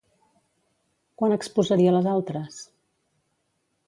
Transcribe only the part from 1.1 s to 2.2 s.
Quan exposaria les